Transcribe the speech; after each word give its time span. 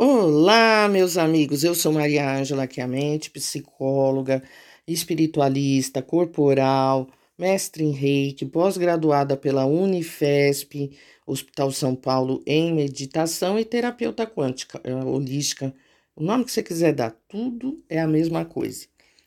Olá, 0.00 0.86
meus 0.88 1.16
amigos. 1.16 1.64
Eu 1.64 1.74
sou 1.74 1.92
Maria 1.92 2.38
Ângela 2.38 2.68
Chiamente, 2.70 3.32
psicóloga, 3.32 4.40
espiritualista, 4.86 6.00
corporal, 6.00 7.08
mestre 7.36 7.82
em 7.82 7.90
reiki, 7.90 8.46
pós-graduada 8.46 9.36
pela 9.36 9.66
Unifesp, 9.66 10.96
Hospital 11.26 11.72
São 11.72 11.96
Paulo, 11.96 12.40
em 12.46 12.72
meditação 12.72 13.58
e 13.58 13.64
terapeuta 13.64 14.24
quântica, 14.24 14.80
é, 14.84 14.94
holística. 14.94 15.74
O 16.14 16.22
nome 16.22 16.44
que 16.44 16.52
você 16.52 16.62
quiser 16.62 16.92
dar, 16.92 17.10
tudo 17.28 17.82
é 17.88 17.98
a 17.98 18.06
mesma 18.06 18.44
coisa. 18.44 18.86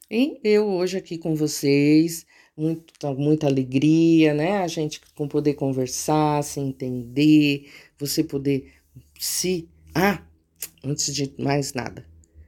E 0.09 0.39
eu 0.41 0.65
hoje 0.69 0.97
aqui 0.97 1.17
com 1.17 1.35
vocês, 1.35 2.25
muito, 2.55 2.93
muita 3.17 3.45
alegria, 3.45 4.33
né? 4.33 4.59
A 4.59 4.67
gente 4.67 5.01
com 5.15 5.27
poder 5.27 5.55
conversar, 5.55 6.41
se 6.45 6.61
entender, 6.61 7.69
você 7.99 8.23
poder 8.23 8.71
se. 9.19 9.67
Ah, 9.93 10.23
antes 10.84 11.13
de 11.13 11.34
mais 11.38 11.73
nada, 11.73 12.05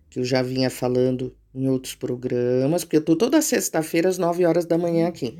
que 0.10 0.20
eu 0.20 0.24
já 0.24 0.42
vinha 0.42 0.70
falando 0.70 1.36
em 1.54 1.68
outros 1.68 1.94
programas, 1.94 2.84
porque 2.84 2.98
eu 2.98 3.06
tô 3.06 3.16
toda 3.16 3.42
sexta-feira 3.42 4.10
às 4.10 4.18
9 4.18 4.46
horas 4.46 4.66
da 4.66 4.78
manhã 4.78 5.08
aqui, 5.08 5.38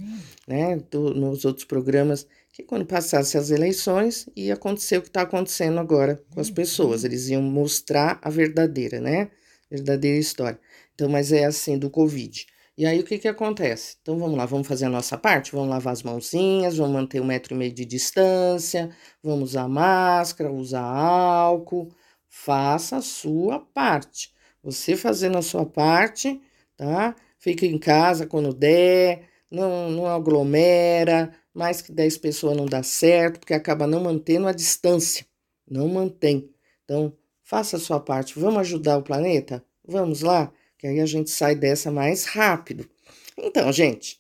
né? 0.48 0.80
Tô 0.90 1.10
nos 1.10 1.44
outros 1.44 1.66
programas 1.66 2.28
que 2.52 2.62
quando 2.62 2.86
passasse 2.86 3.36
as 3.38 3.50
eleições 3.50 4.30
ia 4.36 4.54
acontecer 4.54 4.98
o 4.98 5.02
que 5.02 5.08
está 5.08 5.24
acontecendo 5.24 5.80
agora 5.80 6.24
com 6.32 6.40
as 6.40 6.52
pessoas, 6.52 7.04
eles 7.04 7.30
iam 7.30 7.42
mostrar 7.42 8.20
a 8.22 8.30
verdadeira, 8.30 9.00
né? 9.00 9.32
Verdadeira 9.72 10.20
história. 10.20 10.60
Então, 10.94 11.10
mas 11.10 11.32
é 11.32 11.46
assim 11.46 11.80
do 11.80 11.90
Covid. 11.90 12.46
E 12.78 12.86
aí 12.86 13.00
o 13.00 13.04
que 13.04 13.20
que 13.20 13.28
acontece? 13.28 13.98
Então 14.02 14.18
vamos 14.18 14.36
lá, 14.36 14.46
vamos 14.46 14.68
fazer 14.68 14.86
a 14.86 14.90
nossa 14.90 15.16
parte, 15.16 15.52
vamos 15.52 15.70
lavar 15.70 15.94
as 15.94 16.02
mãozinhas, 16.02 16.78
vamos 16.78 16.94
manter 16.94 17.22
um 17.22 17.26
metro 17.26 17.54
e 17.54 17.58
meio 17.58 17.72
de 17.72 17.86
distância, 17.86 18.90
vamos 19.24 19.52
usar 19.52 19.68
máscara, 19.68 20.52
usar 20.52 20.82
álcool, 20.82 21.90
faça 22.36 22.98
a 22.98 23.02
sua 23.02 23.60
parte. 23.60 24.34
Você 24.64 24.96
fazendo 24.96 25.38
a 25.38 25.42
sua 25.44 25.68
parte, 25.68 26.42
tá? 26.76 27.16
Fica 27.38 27.64
em 27.64 27.78
casa 27.78 28.26
quando 28.26 28.52
der, 28.52 29.30
não, 29.52 29.92
não 29.92 30.08
aglomera, 30.08 31.32
mais 31.54 31.80
que 31.80 31.92
10 31.92 32.18
pessoas 32.18 32.58
não 32.58 32.66
dá 32.66 32.82
certo, 32.82 33.40
porque 33.40 33.54
acaba 33.54 33.86
não 33.86 34.02
mantendo 34.02 34.48
a 34.48 34.52
distância. 34.52 35.28
Não 35.70 35.88
mantém. 35.88 36.50
Então, 36.84 37.16
faça 37.44 37.78
a 37.78 37.80
sua 37.80 38.00
parte. 38.00 38.38
Vamos 38.40 38.62
ajudar 38.62 38.98
o 38.98 39.04
planeta? 39.04 39.64
Vamos 39.88 40.22
lá, 40.22 40.52
que 40.80 40.88
aí 40.88 41.00
a 41.00 41.06
gente 41.06 41.30
sai 41.30 41.54
dessa 41.54 41.92
mais 41.92 42.26
rápido. 42.26 42.90
Então, 43.38 43.72
gente, 43.72 44.20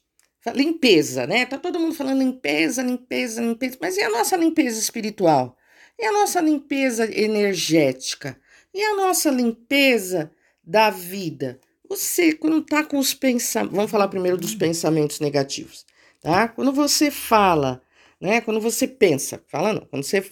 limpeza, 0.53 1.25
né? 1.25 1.47
Tá 1.47 1.57
todo 1.57 1.79
mundo 1.79 1.95
falando 1.95 2.19
limpeza, 2.19 2.83
limpeza, 2.83 3.41
limpeza, 3.41 3.77
mas 3.81 3.97
e 3.97 4.03
a 4.03 4.09
nossa 4.11 4.37
limpeza 4.37 4.79
espiritual? 4.79 5.57
E 5.99 6.05
a 6.05 6.11
nossa 6.11 6.41
limpeza 6.41 7.05
energética? 7.17 8.39
E 8.73 8.83
a 8.83 8.95
nossa 8.95 9.29
limpeza 9.29 10.31
da 10.63 10.89
vida? 10.89 11.59
Você, 11.87 12.33
quando 12.33 12.61
tá 12.61 12.83
com 12.83 12.97
os 12.97 13.13
pensamentos. 13.13 13.75
Vamos 13.75 13.91
falar 13.91 14.07
primeiro 14.07 14.37
dos 14.37 14.55
pensamentos 14.55 15.19
negativos, 15.19 15.85
tá? 16.21 16.47
Quando 16.47 16.71
você 16.71 17.11
fala, 17.11 17.81
né? 18.19 18.41
Quando 18.41 18.59
você 18.59 18.87
pensa, 18.87 19.43
fala 19.47 19.73
não, 19.73 19.85
quando 19.85 20.03
você 20.03 20.25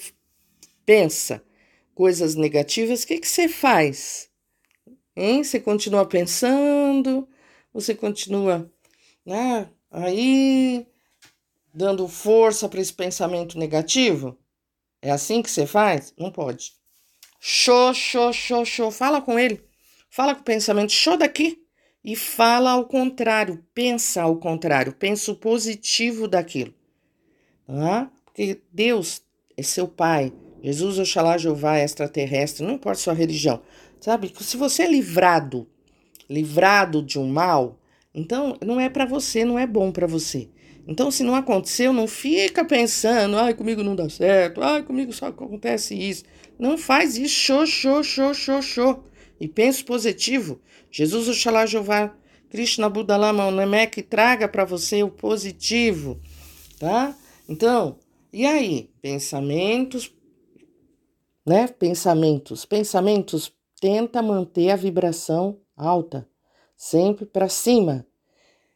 pensa 0.86 1.44
coisas 1.94 2.36
negativas, 2.36 3.04
o 3.04 3.08
que, 3.08 3.20
que 3.20 3.28
você 3.28 3.48
faz? 3.48 4.30
Hein? 5.16 5.44
Você 5.44 5.60
continua 5.60 6.06
pensando, 6.06 7.28
você 7.74 7.94
continua, 7.94 8.72
né? 9.26 9.70
Aí, 9.92 10.88
dando 11.74 12.08
força 12.08 12.68
para 12.68 12.82
esse 12.82 12.94
pensamento 12.94 13.60
negativo? 13.60 14.38
É 15.02 15.12
assim 15.12 15.42
que 15.42 15.50
você 15.50 15.66
faz? 15.66 16.14
Não 16.18 16.32
pode. 16.32 16.74
Show, 17.40 17.94
show, 17.94 18.32
show, 18.32 18.64
show. 18.64 18.92
Fala 18.92 19.22
com 19.22 19.40
ele. 19.40 19.64
Fala 20.10 20.36
com 20.36 20.42
o 20.42 20.46
pensamento. 20.46 20.92
Show 20.92 21.18
daqui. 21.18 21.60
E 22.04 22.16
fala 22.16 22.72
ao 22.72 22.86
contrário. 22.86 23.66
Pensa 23.74 24.22
ao 24.22 24.38
contrário. 24.38 24.94
Pensa 24.94 25.32
o 25.32 25.36
positivo 25.36 26.28
daquilo. 26.28 26.74
Tá? 27.66 28.12
Porque 28.26 28.62
Deus 28.72 29.24
é 29.58 29.64
seu 29.64 29.88
pai. 29.88 30.32
Jesus, 30.64 31.00
Oxalá, 31.00 31.38
Jeová, 31.38 31.80
extraterrestre. 31.80 32.66
Não 32.66 32.76
importa 32.76 33.00
sua 33.00 33.14
religião. 33.14 33.62
Sabe? 34.00 34.32
Se 34.40 34.58
você 34.58 34.84
é 34.84 34.92
livrado, 34.92 35.68
livrado 36.30 37.02
de 37.02 37.18
um 37.18 37.28
mal, 37.28 37.80
então 38.14 38.58
não 38.66 38.80
é 38.80 38.90
para 38.90 39.06
você, 39.06 39.44
não 39.46 39.58
é 39.58 39.66
bom 39.66 39.92
para 39.92 40.08
você. 40.08 40.50
Então, 40.88 41.12
se 41.12 41.24
não 41.24 41.36
aconteceu, 41.36 41.94
não 41.94 42.08
fica 42.08 42.66
pensando, 42.66 43.38
ai, 43.38 43.54
comigo 43.54 43.84
não 43.84 43.96
dá 43.96 44.10
certo, 44.10 44.62
ai, 44.62 44.84
comigo 44.84 45.14
só 45.14 45.28
acontece 45.28 45.96
isso. 45.96 46.24
Não 46.58 46.78
faz 46.78 47.18
isso, 47.18 47.36
show, 47.36 47.66
show, 47.66 48.04
show, 48.04 48.34
show, 48.34 48.62
show. 48.62 49.04
E 49.40 49.48
pensa 49.48 49.84
positivo. 49.84 50.60
Jesus, 50.92 51.28
Oxalá, 51.28 51.66
Jeová, 51.66 52.16
Krishna, 52.50 52.90
Buda, 52.90 53.16
Lama, 53.16 53.50
Namek, 53.50 54.02
traga 54.04 54.48
para 54.48 54.66
você 54.66 55.02
o 55.04 55.10
positivo, 55.10 56.20
tá? 56.78 57.16
Então, 57.48 57.98
e 58.34 58.46
aí? 58.46 58.90
Pensamentos, 59.02 60.14
né? 61.46 61.68
Pensamentos, 61.68 62.66
pensamentos, 62.66 63.54
tenta 63.80 64.22
manter 64.22 64.70
a 64.70 64.76
vibração 64.76 65.60
alta, 65.76 66.28
sempre 66.76 67.26
para 67.26 67.50
cima. 67.50 68.06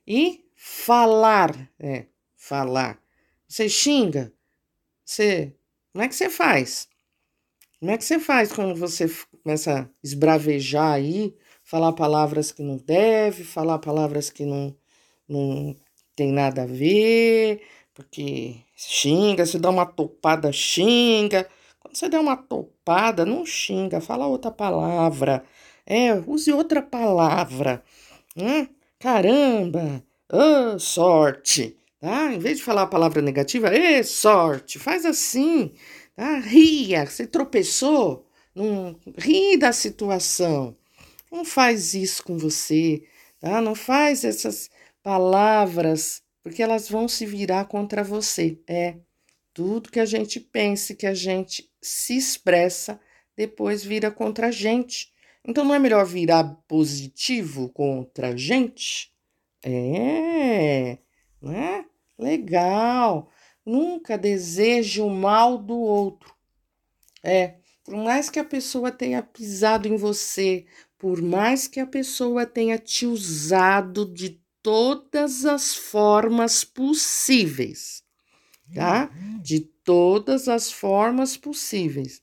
E 0.08 0.45
falar, 0.68 1.70
é, 1.80 2.08
falar. 2.36 3.00
Você 3.48 3.70
xinga, 3.70 4.34
você, 5.06 5.54
como 5.94 6.04
é 6.04 6.08
que 6.08 6.16
você 6.16 6.28
faz? 6.28 6.90
Como 7.80 7.92
é 7.92 7.98
que 7.98 8.04
você 8.04 8.20
faz 8.20 8.52
quando 8.52 8.76
você 8.76 9.08
começa 9.44 9.82
a 9.82 9.90
esbravejar 10.04 10.94
aí, 10.94 11.36
falar 11.64 11.94
palavras 11.94 12.52
que 12.52 12.64
não 12.64 12.78
deve, 12.78 13.44
falar 13.44 13.78
palavras 13.78 14.32
que 14.32 14.44
não, 14.44 14.76
não 15.30 15.76
tem 16.16 16.32
nada 16.32 16.64
a 16.64 16.66
ver, 16.66 17.62
porque 17.94 18.56
xinga, 18.76 19.46
você 19.46 19.60
dá 19.60 19.70
uma 19.70 19.86
topada, 19.86 20.52
xinga. 20.52 21.48
Quando 21.80 21.96
você 21.96 22.10
dá 22.10 22.20
uma 22.20 22.36
topada, 22.38 23.24
não 23.24 23.46
xinga, 23.46 24.02
fala 24.02 24.26
outra 24.26 24.50
palavra. 24.50 25.46
É, 25.86 26.14
use 26.28 26.52
outra 26.52 26.82
palavra. 26.82 27.84
Hum? 28.36 28.68
Caramba, 29.00 30.04
oh, 30.32 30.80
sorte, 30.80 31.78
tá? 32.00 32.34
Em 32.34 32.40
vez 32.40 32.58
de 32.58 32.64
falar 32.64 32.84
a 32.84 32.88
palavra 32.88 33.22
negativa, 33.22 33.68
é 33.70 34.04
sorte, 34.04 34.80
faz 34.80 35.06
assim, 35.06 35.74
tá? 36.16 36.40
Ria, 36.40 37.06
você 37.06 37.28
tropeçou, 37.28 38.28
não 38.54 39.00
ri 39.18 39.58
da 39.58 39.72
situação. 39.72 40.76
Não 41.32 41.44
faz 41.44 41.94
isso 41.94 42.24
com 42.24 42.38
você, 42.38 43.04
tá? 43.40 43.62
Não 43.62 43.76
faz 43.76 44.24
essas 44.24 44.70
palavras, 45.04 46.24
porque 46.42 46.64
elas 46.64 46.88
vão 46.90 47.08
se 47.08 47.26
virar 47.26 47.66
contra 47.66 48.04
você. 48.04 48.60
É 48.68 48.96
tudo 49.54 49.92
que 49.92 50.00
a 50.00 50.06
gente 50.06 50.40
pense, 50.40 50.96
que 50.96 51.06
a 51.06 51.14
gente 51.14 51.70
se 51.82 52.16
expressa, 52.16 53.00
depois 53.36 53.84
vira 53.84 54.12
contra 54.12 54.48
a 54.48 54.52
gente. 54.52 55.12
Então 55.44 55.64
não 55.64 55.76
é 55.76 55.80
melhor 55.80 56.06
virar 56.06 56.44
positivo 56.68 57.70
contra 57.70 58.30
a 58.30 58.36
gente? 58.36 59.15
É, 59.68 61.00
né? 61.42 61.86
Legal. 62.20 63.32
Nunca 63.66 64.16
deseje 64.16 65.02
o 65.02 65.10
mal 65.10 65.58
do 65.58 65.76
outro. 65.76 66.32
É, 67.24 67.56
por 67.84 67.96
mais 67.96 68.30
que 68.30 68.38
a 68.38 68.46
pessoa 68.46 68.92
tenha 68.92 69.24
pisado 69.24 69.88
em 69.88 69.98
você, 69.98 70.68
por 71.00 71.20
mais 71.20 71.68
que 71.68 71.80
a 71.80 71.88
pessoa 71.88 72.46
tenha 72.46 72.78
te 72.78 73.08
usado 73.08 74.06
de 74.06 74.40
todas 74.62 75.46
as 75.46 75.76
formas 75.76 76.64
possíveis, 76.64 78.04
tá? 78.74 79.10
De 79.42 79.60
todas 79.62 80.48
as 80.48 80.72
formas 80.72 81.36
possíveis. 81.36 82.22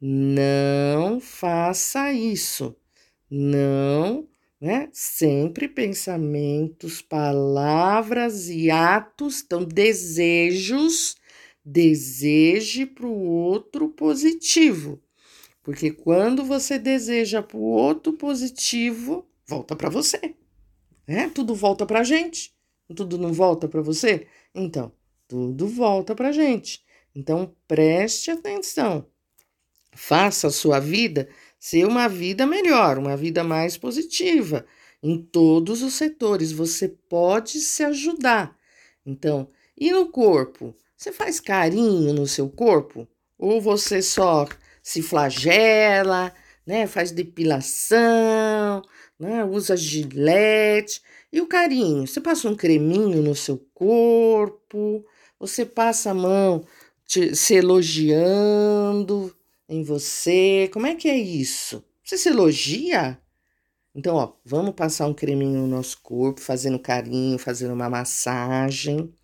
Não 0.00 1.20
faça 1.20 2.12
isso. 2.12 2.76
Não 3.30 4.28
né? 4.60 4.88
Sempre 4.92 5.68
pensamentos, 5.68 7.00
palavras 7.00 8.48
e 8.48 8.70
atos, 8.70 9.42
então 9.42 9.64
desejos, 9.64 11.16
deseje 11.64 12.84
para 12.84 13.06
o 13.06 13.26
outro 13.26 13.88
positivo. 13.88 15.00
Porque 15.62 15.90
quando 15.90 16.44
você 16.44 16.78
deseja 16.78 17.42
para 17.42 17.56
o 17.56 17.62
outro 17.62 18.12
positivo, 18.14 19.26
volta 19.46 19.74
para 19.74 19.88
você. 19.88 20.34
Né? 21.06 21.30
Tudo 21.34 21.54
volta 21.54 21.86
para 21.86 22.00
a 22.00 22.04
gente. 22.04 22.54
Tudo 22.94 23.18
não 23.18 23.32
volta 23.32 23.68
para 23.68 23.80
você? 23.80 24.26
Então, 24.54 24.92
tudo 25.28 25.68
volta 25.68 26.14
para 26.14 26.28
a 26.28 26.32
gente. 26.32 26.82
Então, 27.14 27.54
preste 27.68 28.30
atenção. 28.30 29.06
Faça 29.92 30.46
a 30.48 30.50
sua 30.52 30.80
vida 30.80 31.28
ser 31.60 31.86
uma 31.86 32.08
vida 32.08 32.46
melhor, 32.46 32.96
uma 32.96 33.14
vida 33.14 33.44
mais 33.44 33.76
positiva 33.76 34.64
em 35.02 35.20
todos 35.20 35.82
os 35.82 35.92
setores. 35.92 36.50
Você 36.50 36.88
pode 36.88 37.60
se 37.60 37.84
ajudar. 37.84 38.56
Então, 39.04 39.48
e 39.76 39.92
no 39.92 40.08
corpo? 40.08 40.74
Você 40.96 41.12
faz 41.12 41.38
carinho 41.38 42.14
no 42.14 42.26
seu 42.26 42.48
corpo? 42.48 43.06
Ou 43.38 43.60
você 43.60 44.00
só 44.00 44.48
se 44.82 45.02
flagela, 45.02 46.32
né? 46.66 46.86
Faz 46.86 47.10
depilação, 47.10 48.82
né? 49.18 49.44
Usa 49.44 49.76
gilete. 49.76 51.02
E 51.32 51.40
o 51.40 51.46
carinho? 51.46 52.06
Você 52.06 52.20
passa 52.20 52.48
um 52.48 52.56
creminho 52.56 53.22
no 53.22 53.34
seu 53.34 53.58
corpo, 53.74 55.04
você 55.38 55.64
passa 55.64 56.10
a 56.10 56.14
mão 56.14 56.64
te, 57.06 57.34
se 57.36 57.54
elogiando 57.54 59.34
em 59.70 59.84
você. 59.84 60.68
Como 60.72 60.86
é 60.86 60.96
que 60.96 61.08
é 61.08 61.16
isso? 61.16 61.82
Você 62.04 62.18
se 62.18 62.28
elogia? 62.28 63.18
Então, 63.94 64.16
ó, 64.16 64.32
vamos 64.44 64.74
passar 64.74 65.06
um 65.06 65.14
creminho 65.14 65.60
no 65.60 65.66
nosso 65.66 66.00
corpo, 66.02 66.40
fazendo 66.40 66.78
carinho, 66.78 67.38
fazendo 67.38 67.72
uma 67.72 67.88
massagem. 67.88 69.14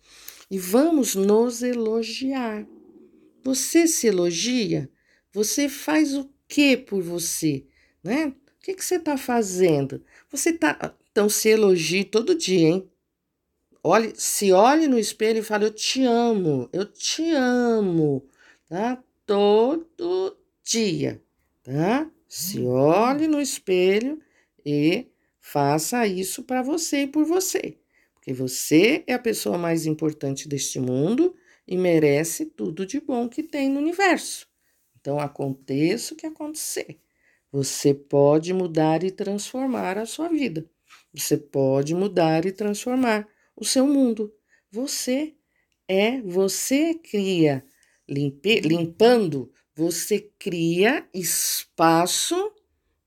E 0.49 0.57
vamos 0.57 1.15
nos 1.15 1.61
elogiar. 1.61 2.65
Você 3.43 3.87
se 3.87 4.07
elogia? 4.07 4.89
Você 5.33 5.67
faz 5.67 6.15
o 6.15 6.29
que 6.47 6.77
por 6.77 7.03
você? 7.03 7.65
Né? 8.03 8.27
O 8.27 8.63
que, 8.63 8.73
que 8.73 8.83
você 8.83 8.95
está 8.95 9.17
fazendo? 9.17 10.03
Você 10.31 10.53
tá. 10.53 10.95
Então, 11.11 11.29
se 11.29 11.49
elogie 11.49 12.05
todo 12.05 12.35
dia, 12.35 12.69
hein? 12.69 12.89
Olhe, 13.83 14.13
se 14.15 14.51
olhe 14.51 14.87
no 14.87 14.99
espelho 14.99 15.39
e 15.39 15.43
fale: 15.43 15.65
Eu 15.65 15.73
te 15.73 16.03
amo, 16.03 16.69
eu 16.73 16.85
te 16.85 17.31
amo, 17.31 18.27
tá? 18.67 19.01
Todo 19.27 20.37
dia, 20.63 21.21
tá? 21.61 22.09
Se 22.29 22.63
olhe 22.63 23.27
no 23.27 23.41
espelho 23.41 24.21
e 24.65 25.11
faça 25.41 26.07
isso 26.07 26.43
para 26.43 26.61
você 26.61 27.01
e 27.01 27.07
por 27.07 27.25
você, 27.25 27.77
porque 28.13 28.33
você 28.33 29.03
é 29.05 29.13
a 29.13 29.19
pessoa 29.19 29.57
mais 29.57 29.85
importante 29.85 30.47
deste 30.47 30.79
mundo 30.79 31.35
e 31.67 31.75
merece 31.75 32.45
tudo 32.45 32.85
de 32.85 33.01
bom 33.01 33.27
que 33.27 33.43
tem 33.43 33.69
no 33.69 33.79
universo. 33.79 34.47
Então, 34.97 35.19
aconteça 35.19 36.13
o 36.13 36.17
que 36.17 36.25
acontecer, 36.25 36.97
você 37.51 37.93
pode 37.93 38.53
mudar 38.53 39.03
e 39.03 39.11
transformar 39.11 39.97
a 39.97 40.05
sua 40.05 40.29
vida. 40.29 40.65
Você 41.13 41.35
pode 41.35 41.93
mudar 41.93 42.45
e 42.45 42.51
transformar 42.53 43.27
o 43.57 43.65
seu 43.65 43.85
mundo. 43.85 44.33
Você 44.71 45.35
é, 45.85 46.21
você 46.21 46.93
cria, 46.93 47.65
limpe, 48.09 48.59
limpando, 48.61 49.51
você 49.75 50.31
cria 50.39 51.07
espaço 51.13 52.51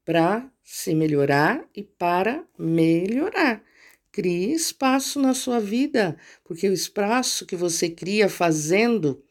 para 0.05 0.49
se 0.63 0.95
melhorar 0.95 1.69
e 1.75 1.83
para 1.83 2.45
melhorar. 2.57 3.63
Crie 4.13 4.53
espaço 4.53 5.21
na 5.21 5.35
sua 5.35 5.59
vida, 5.59 6.17
porque 6.45 6.69
o 6.69 6.73
espaço 6.73 7.45
que 7.47 7.57
você 7.57 7.89
cria 7.89 8.29
fazendo, 8.29 9.23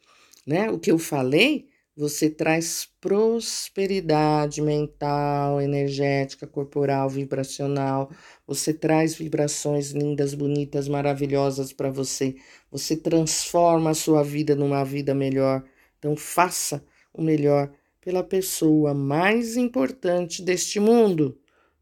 né, 0.46 0.70
o 0.70 0.78
que 0.78 0.90
eu 0.90 0.98
falei, 0.98 1.69
você 2.00 2.30
traz 2.30 2.88
prosperidade 2.98 4.62
mental, 4.62 5.60
energética, 5.60 6.46
corporal, 6.46 7.10
vibracional. 7.10 8.10
Você 8.46 8.72
traz 8.72 9.14
vibrações 9.14 9.90
lindas, 9.90 10.32
bonitas, 10.32 10.88
maravilhosas 10.88 11.74
para 11.74 11.90
você. 11.90 12.36
Você 12.70 12.96
transforma 12.96 13.90
a 13.90 13.94
sua 13.94 14.22
vida 14.22 14.56
numa 14.56 14.82
vida 14.82 15.14
melhor. 15.14 15.62
Então, 15.98 16.16
faça 16.16 16.82
o 17.12 17.20
melhor 17.20 17.70
pela 18.00 18.24
pessoa 18.24 18.94
mais 18.94 19.58
importante 19.58 20.42
deste 20.42 20.80
mundo. 20.80 21.38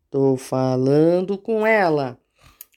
Estou 0.07 0.37
falando 0.37 1.39
com 1.39 1.65
ela. 1.65 2.19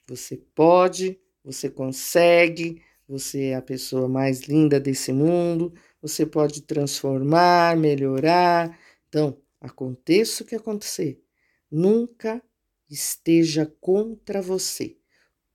Você 0.06 0.40
pode, 0.54 1.18
você 1.44 1.68
consegue, 1.68 2.80
você 3.08 3.46
é 3.46 3.56
a 3.56 3.62
pessoa 3.62 4.08
mais 4.08 4.42
linda 4.42 4.78
desse 4.78 5.12
mundo 5.12 5.74
você 6.02 6.26
pode 6.26 6.62
transformar, 6.62 7.76
melhorar. 7.76 8.76
Então, 9.08 9.38
aconteça 9.60 10.42
o 10.42 10.46
que 10.46 10.56
acontecer, 10.56 11.22
nunca 11.70 12.42
esteja 12.90 13.72
contra 13.80 14.42
você. 14.42 14.96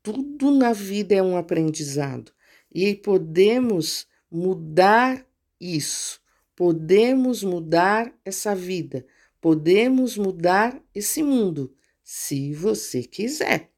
Tudo 0.02 0.50
na 0.52 0.72
vida 0.72 1.14
é 1.14 1.22
um 1.22 1.36
aprendizado 1.36 2.32
e 2.74 2.96
podemos 2.96 4.08
mudar 4.32 5.26
isso, 5.60 6.22
podemos 6.56 7.44
mudar 7.44 8.14
essa 8.24 8.56
vida, 8.56 9.06
podemos 9.42 10.18
mudar 10.18 10.82
esse 10.96 11.22
mundo, 11.22 11.76
se 12.04 12.54
você 12.54 13.04
quiser. 13.04 13.70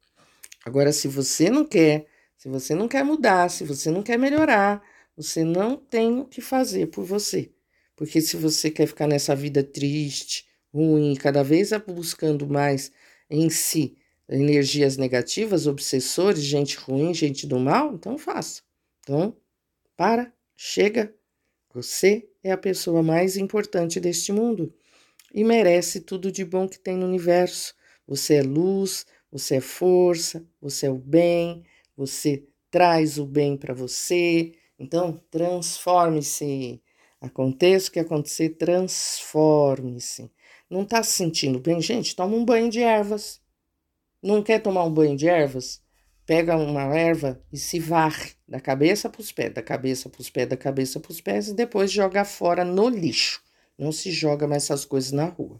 Agora, 0.64 0.92
se 0.92 1.08
você 1.08 1.50
não 1.50 1.66
quer, 1.66 2.06
se 2.38 2.48
você 2.48 2.76
não 2.76 2.88
quer 2.88 3.04
mudar, 3.04 3.50
se 3.50 3.64
você 3.64 3.90
não 3.90 4.04
quer 4.04 4.18
melhorar, 4.18 4.84
você 5.20 5.44
não 5.44 5.76
tem 5.76 6.18
o 6.18 6.26
que 6.26 6.40
fazer 6.40 6.88
por 6.88 7.04
você. 7.04 7.52
Porque 7.94 8.22
se 8.22 8.38
você 8.38 8.72
quer 8.72 8.88
ficar 8.88 9.06
nessa 9.06 9.36
vida 9.36 9.62
triste, 9.62 10.48
ruim, 10.74 11.14
cada 11.14 11.44
vez 11.44 11.72
buscando 11.86 12.48
mais 12.48 12.90
em 13.30 13.50
si 13.50 13.98
energias 14.30 14.96
negativas, 14.96 15.68
obsessores, 15.68 16.42
gente 16.42 16.78
ruim, 16.78 17.14
gente 17.14 17.46
do 17.46 17.60
mal, 17.60 17.94
então 17.94 18.18
faça. 18.18 18.62
Então, 19.02 19.36
para, 19.98 20.32
chega. 20.56 21.14
Você 21.74 22.30
é 22.42 22.54
a 22.54 22.58
pessoa 22.58 23.04
mais 23.04 23.36
importante 23.36 24.00
deste 24.00 24.32
mundo 24.32 24.74
e 25.34 25.44
merece 25.44 26.00
tudo 26.00 26.32
de 26.32 26.46
bom 26.46 26.66
que 26.66 26.80
tem 26.80 26.96
no 26.96 27.06
universo. 27.06 27.76
Você 28.08 28.36
é 28.36 28.42
luz, 28.42 29.06
você 29.30 29.58
é 29.58 29.62
força, 29.62 30.48
você 30.62 30.86
é 30.86 30.90
o 30.90 30.98
bem, 30.98 31.66
você 31.98 32.46
traz 32.72 33.18
o 33.18 33.26
bem 33.26 33.58
para 33.58 33.74
você, 33.74 34.54
então, 34.80 35.22
transforme-se. 35.30 36.82
Aconteça 37.20 37.90
o 37.90 37.92
que 37.92 38.00
acontecer, 38.00 38.52
transforme-se. 38.52 40.32
Não 40.70 40.84
está 40.84 41.04
se 41.04 41.12
sentindo 41.12 41.60
bem? 41.60 41.82
Gente, 41.82 42.16
toma 42.16 42.36
um 42.38 42.46
banho 42.46 42.70
de 42.70 42.80
ervas. 42.80 43.42
Não 44.24 44.42
quer 44.42 44.60
tomar 44.60 44.86
um 44.86 44.94
banho 44.94 45.18
de 45.18 45.28
ervas? 45.28 45.82
Pega 46.26 46.56
uma 46.56 46.84
erva 46.96 47.44
e 47.52 47.58
se 47.58 47.80
varre 47.80 48.32
da 48.48 48.62
cabeça 48.62 49.10
para 49.10 49.20
os 49.20 49.32
pés, 49.32 49.54
da 49.54 49.62
cabeça 49.62 50.10
para 50.10 50.22
os 50.22 50.30
pés, 50.30 50.48
da 50.48 50.56
cabeça 50.56 51.00
para 51.00 51.12
os 51.12 51.20
pés 51.20 51.48
e 51.50 51.54
depois 51.54 51.92
joga 51.92 52.24
fora 52.24 52.64
no 52.64 52.88
lixo. 52.88 53.42
Não 53.78 53.92
se 53.92 54.12
joga 54.12 54.48
mais 54.48 54.64
essas 54.64 54.86
coisas 54.86 55.12
na 55.12 55.26
rua, 55.26 55.60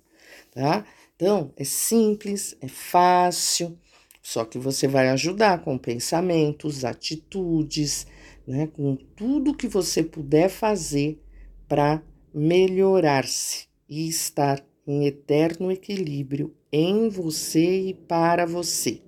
tá? 0.52 0.86
Então, 1.16 1.52
é 1.58 1.64
simples, 1.64 2.56
é 2.62 2.68
fácil, 2.68 3.78
só 4.22 4.46
que 4.46 4.60
você 4.60 4.88
vai 4.88 5.10
ajudar 5.10 5.64
com 5.64 5.78
pensamentos, 5.78 6.86
atitudes, 6.86 8.06
né, 8.50 8.66
com 8.66 8.96
tudo 9.16 9.54
que 9.54 9.68
você 9.68 10.02
puder 10.02 10.50
fazer 10.50 11.22
para 11.68 12.02
melhorar-se 12.34 13.68
e 13.88 14.08
estar 14.10 14.66
em 14.88 15.06
eterno 15.06 15.72
equilíbrio 15.72 16.56
em 16.72 17.10
você 17.10 17.90
e 17.90 17.94
para 17.94 18.48
você. 18.48 19.02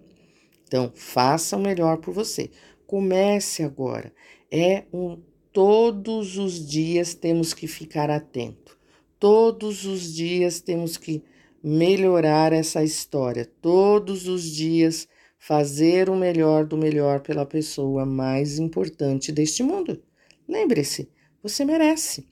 Então, 0.64 0.92
faça 0.94 1.58
o 1.58 1.60
melhor 1.60 1.98
por 1.98 2.14
você. 2.14 2.52
Comece 2.86 3.64
agora. 3.64 4.14
É 4.52 4.84
um 4.94 5.18
todos 5.52 6.38
os 6.38 6.64
dias 6.66 7.16
temos 7.16 7.52
que 7.52 7.66
ficar 7.66 8.12
atento. 8.12 8.78
Todos 9.20 9.86
os 9.86 10.14
dias 10.14 10.62
temos 10.62 10.98
que 10.98 11.24
melhorar 11.64 12.54
essa 12.54 12.84
história. 12.84 13.50
Todos 13.60 14.28
os 14.28 14.44
dias 14.44 15.08
fazer 15.42 16.08
o 16.08 16.16
melhor 16.16 16.68
do 16.68 16.78
melhor 16.78 17.22
pela 17.22 17.48
pessoa 17.48 18.06
mais 18.06 18.60
importante 18.60 19.32
deste 19.32 19.64
mundo. 19.64 20.00
Lembre-se, 20.48 21.10
você 21.42 21.66
merece. 21.66 22.28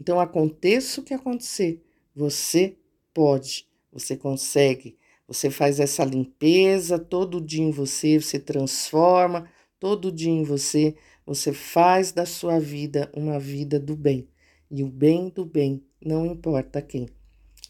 Então, 0.00 0.18
aconteça 0.18 1.00
o 1.00 1.04
que 1.04 1.14
acontecer, 1.14 1.80
você 2.12 2.76
pode, 3.14 3.68
você 3.92 4.16
consegue. 4.16 4.98
Você 5.28 5.50
faz 5.50 5.78
essa 5.78 6.04
limpeza 6.04 6.98
todo 6.98 7.40
dia 7.40 7.62
em 7.62 7.70
você, 7.70 8.20
você 8.20 8.40
transforma 8.40 9.48
todo 9.78 10.10
dia 10.10 10.32
em 10.32 10.42
você, 10.42 10.96
você 11.24 11.52
faz 11.52 12.10
da 12.10 12.26
sua 12.26 12.58
vida 12.58 13.08
uma 13.14 13.38
vida 13.38 13.78
do 13.78 13.94
bem. 13.94 14.26
E 14.68 14.82
o 14.82 14.88
bem 14.88 15.28
do 15.28 15.44
bem, 15.44 15.84
não 16.04 16.26
importa 16.26 16.82
quem. 16.82 17.08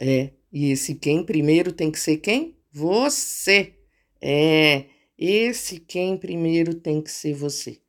É, 0.01 0.31
e 0.51 0.71
esse 0.71 0.95
quem 0.95 1.23
primeiro 1.23 1.73
tem 1.73 1.91
que 1.91 2.01
ser 2.01 2.17
quem? 2.17 2.57
Você. 2.73 3.78
É, 4.21 4.87
esse 5.17 5.79
quem 5.81 6.17
primeiro 6.17 6.75
tem 6.75 7.03
que 7.03 7.11
ser 7.11 7.35
você. 7.35 7.81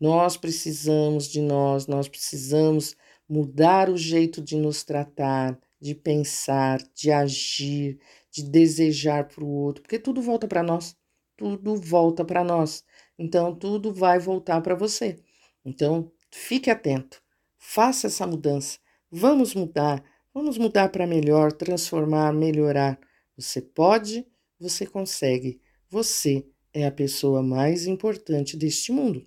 Nós 0.00 0.36
precisamos 0.36 1.26
de 1.26 1.40
nós, 1.40 1.86
nós 1.86 2.08
precisamos 2.08 2.96
mudar 3.28 3.88
o 3.88 3.96
jeito 3.96 4.42
de 4.42 4.56
nos 4.56 4.84
tratar, 4.84 5.58
de 5.80 5.94
pensar, 5.94 6.80
de 6.94 7.10
agir, 7.10 7.98
de 8.30 8.42
desejar 8.42 9.26
para 9.26 9.44
o 9.44 9.48
outro, 9.48 9.82
porque 9.82 9.98
tudo 9.98 10.20
volta 10.20 10.46
para 10.46 10.62
nós. 10.62 10.96
Tudo 11.36 11.76
volta 11.76 12.24
para 12.24 12.42
nós. 12.42 12.84
Então, 13.18 13.54
tudo 13.54 13.92
vai 13.92 14.18
voltar 14.18 14.60
para 14.62 14.74
você. 14.74 15.18
Então, 15.64 16.10
fique 16.30 16.70
atento, 16.70 17.22
faça 17.58 18.06
essa 18.06 18.26
mudança. 18.26 18.78
Vamos 19.10 19.54
mudar, 19.54 20.02
vamos 20.32 20.58
mudar 20.58 20.88
para 20.90 21.06
melhor, 21.06 21.52
transformar, 21.52 22.32
melhorar. 22.32 22.98
Você 23.36 23.60
pode, 23.60 24.26
você 24.58 24.86
consegue. 24.86 25.60
Você 25.88 26.44
é 26.74 26.84
a 26.84 26.90
pessoa 26.90 27.44
mais 27.44 27.86
importante 27.86 28.56
deste 28.56 28.90
mundo 28.90 29.24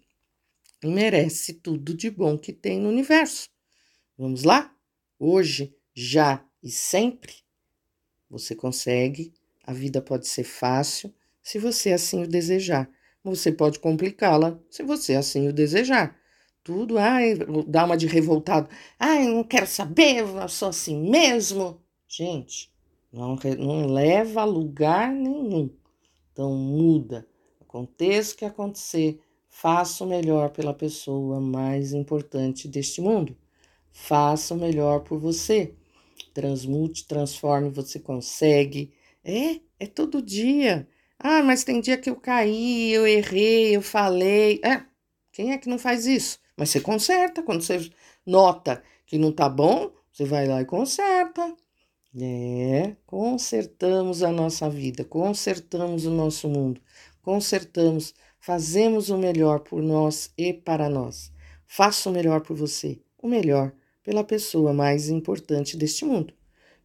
e 0.84 0.88
merece 0.88 1.54
tudo 1.54 1.94
de 1.94 2.12
bom 2.12 2.38
que 2.38 2.52
tem 2.52 2.82
no 2.82 2.90
universo. 2.90 3.50
Vamos 4.18 4.44
lá? 4.44 4.76
Hoje, 5.18 5.74
já 5.94 6.46
e 6.62 6.70
sempre? 6.70 7.34
Você 8.30 8.54
consegue, 8.54 9.34
a 9.64 9.72
vida 9.72 10.02
pode 10.02 10.28
ser 10.28 10.44
fácil 10.44 11.14
se 11.42 11.58
você 11.58 11.94
assim 11.94 12.24
o 12.24 12.28
desejar. 12.28 12.90
Você 13.24 13.54
pode 13.54 13.80
complicá-la 13.80 14.60
se 14.70 14.84
você 14.84 15.16
assim 15.16 15.48
o 15.48 15.54
desejar. 15.54 16.20
Tudo, 16.62 16.98
ai, 16.98 17.36
dá 17.68 17.86
uma 17.86 17.96
de 17.96 18.06
revoltado. 18.06 18.70
Ai, 19.00 19.26
não 19.26 19.46
quero 19.46 19.66
saber, 19.66 20.18
eu 20.18 20.50
sou 20.50 20.68
assim 20.68 21.10
mesmo. 21.10 21.82
Gente, 22.06 22.70
não, 23.14 23.38
não 23.58 23.88
leva 23.88 24.42
a 24.42 24.46
lugar 24.46 25.10
nenhum. 25.14 25.79
Então 26.40 26.56
muda. 26.56 27.28
Aconteça 27.60 28.34
o 28.34 28.38
que 28.38 28.46
acontecer, 28.46 29.20
faça 29.50 30.06
o 30.06 30.08
melhor 30.08 30.52
pela 30.52 30.74
pessoa 30.74 31.42
mais 31.42 31.92
importante 31.92 32.66
deste 32.66 33.02
mundo. 33.02 33.36
Faça 33.92 34.54
o 34.54 34.58
melhor 34.58 35.02
por 35.02 35.20
você. 35.20 35.76
Transmute, 36.34 37.06
transforme, 37.06 37.70
você 37.70 38.00
consegue. 38.00 38.94
É, 39.22 39.60
é 39.78 39.86
todo 39.86 40.22
dia. 40.22 40.88
Ah, 41.20 41.44
mas 41.44 41.66
tem 41.66 41.82
dia 41.82 41.98
que 41.98 42.10
eu 42.10 42.16
caí, 42.16 42.90
eu 42.94 43.06
errei, 43.06 43.76
eu 43.76 43.82
falei. 43.82 44.62
É, 44.64 44.86
quem 45.34 45.52
é 45.52 45.58
que 45.58 45.68
não 45.68 45.78
faz 45.78 46.08
isso? 46.08 46.40
Mas 46.56 46.70
você 46.70 46.80
conserta. 46.80 47.44
Quando 47.44 47.64
você 47.64 47.92
nota 48.26 48.82
que 49.06 49.18
não 49.18 49.34
tá 49.34 49.50
bom, 49.50 49.92
você 50.10 50.24
vai 50.24 50.48
lá 50.48 50.62
e 50.62 50.66
conserta. 50.66 51.54
É, 52.18 52.96
consertamos 53.06 54.24
a 54.24 54.32
nossa 54.32 54.68
vida, 54.68 55.04
consertamos 55.04 56.08
o 56.08 56.10
nosso 56.10 56.50
mundo, 56.50 56.82
consertamos, 57.22 58.16
fazemos 58.40 59.12
o 59.12 59.18
melhor 59.18 59.60
por 59.60 59.80
nós 59.84 60.34
e 60.36 60.52
para 60.52 60.90
nós. 60.90 61.32
Faça 61.68 62.10
o 62.10 62.12
melhor 62.12 62.42
por 62.42 62.56
você, 62.56 63.00
o 63.16 63.28
melhor 63.28 63.72
pela 64.04 64.24
pessoa 64.24 64.74
mais 64.74 65.08
importante 65.08 65.78
deste 65.78 66.04
mundo. 66.04 66.34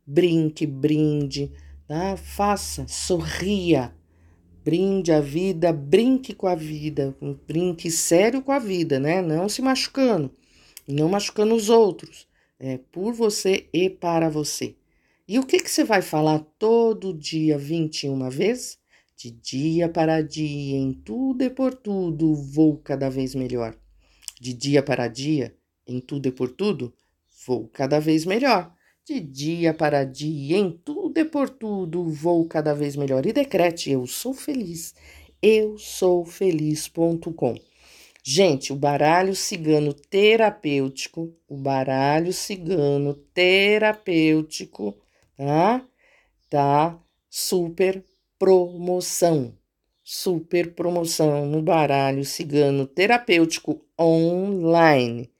Brinque, 0.07 0.67
brinde, 0.67 1.51
tá? 1.89 2.19
faça, 2.19 2.87
sorria, 2.87 3.95
brinde 4.63 5.11
a 5.11 5.23
vida, 5.23 5.73
brinque 5.73 6.35
com 6.35 6.47
a 6.47 6.55
vida, 6.55 7.17
brinque 7.47 7.91
sério 7.91 8.43
com 8.43 8.53
a 8.53 8.59
vida, 8.59 9.01
né? 9.01 9.23
Não 9.23 9.49
se 9.49 9.63
machucando, 9.63 10.31
não 10.87 11.09
machucando 11.09 11.55
os 11.55 11.71
outros, 11.71 12.29
é 12.61 12.79
por 12.93 13.15
você 13.15 13.71
e 13.73 13.89
para 13.89 14.29
você. 14.29 14.77
E 15.27 15.39
o 15.39 15.47
que, 15.47 15.59
que 15.59 15.71
você 15.71 15.83
vai 15.83 16.03
falar 16.03 16.41
todo 16.59 17.15
dia 17.15 17.57
21 17.57 18.29
vezes? 18.29 18.79
De 19.17 19.31
dia 19.31 19.89
para 19.89 20.21
dia, 20.21 20.77
em 20.77 20.93
tudo 20.93 21.43
e 21.43 21.49
por 21.49 21.73
tudo, 21.73 22.35
vou 22.35 22.77
cada 22.77 23.09
vez 23.09 23.35
melhor. 23.35 23.75
De 24.39 24.53
dia 24.53 24.83
para 24.83 25.09
dia, 25.09 25.57
em 25.87 25.99
tudo 25.99 26.27
e 26.27 26.31
por 26.31 26.51
tudo, 26.51 26.93
vou 27.47 27.67
cada 27.69 27.99
vez 27.99 28.27
melhor. 28.27 28.71
De 29.03 29.19
dia 29.19 29.73
para 29.73 30.05
dia, 30.05 30.59
em 30.59 30.71
tudo 30.71 31.17
e 31.17 31.25
por 31.25 31.49
tudo, 31.49 32.05
vou 32.05 32.45
cada 32.47 32.75
vez 32.75 32.95
melhor. 32.95 33.25
E 33.25 33.33
decrete: 33.33 33.91
Eu 33.91 34.07
sou 34.07 34.35
feliz. 34.35 34.95
Eu 35.41 35.79
sou 35.79 36.27
feliz.com. 36.27 37.55
Gente, 38.23 38.75
o 38.75 38.77
baralho 38.77 39.35
cigano 39.35 39.95
terapêutico, 39.95 41.35
o 41.49 41.57
baralho 41.57 42.33
cigano 42.33 43.15
terapêutico 43.33 44.95
tá? 45.37 45.87
Tá 46.51 46.99
super 47.29 48.05
promoção. 48.39 49.57
Super 50.03 50.75
promoção 50.75 51.47
no 51.47 51.63
baralho 51.63 52.25
cigano 52.25 52.87
terapêutico 52.87 53.85
online. 53.99 55.31